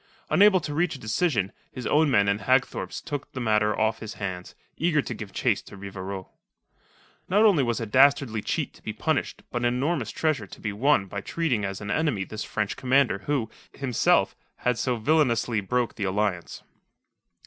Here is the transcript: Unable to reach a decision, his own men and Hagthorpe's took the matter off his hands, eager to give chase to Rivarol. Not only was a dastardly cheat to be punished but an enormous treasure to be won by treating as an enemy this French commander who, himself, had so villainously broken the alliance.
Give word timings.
Unable 0.31 0.59
to 0.61 0.73
reach 0.73 0.95
a 0.95 0.99
decision, 0.99 1.51
his 1.71 1.85
own 1.85 2.09
men 2.09 2.27
and 2.27 2.41
Hagthorpe's 2.41 3.01
took 3.01 3.31
the 3.33 3.39
matter 3.39 3.77
off 3.79 3.99
his 3.99 4.15
hands, 4.15 4.55
eager 4.75 4.99
to 4.99 5.13
give 5.13 5.31
chase 5.31 5.61
to 5.61 5.77
Rivarol. 5.77 6.31
Not 7.29 7.43
only 7.45 7.61
was 7.61 7.79
a 7.79 7.85
dastardly 7.85 8.41
cheat 8.41 8.73
to 8.73 8.81
be 8.81 8.93
punished 8.93 9.43
but 9.51 9.59
an 9.61 9.65
enormous 9.65 10.09
treasure 10.09 10.47
to 10.47 10.59
be 10.59 10.73
won 10.73 11.05
by 11.05 11.21
treating 11.21 11.63
as 11.63 11.81
an 11.81 11.91
enemy 11.91 12.23
this 12.23 12.43
French 12.43 12.75
commander 12.75 13.19
who, 13.27 13.51
himself, 13.73 14.35
had 14.55 14.79
so 14.79 14.95
villainously 14.95 15.61
broken 15.61 15.93
the 15.97 16.05
alliance. 16.05 16.63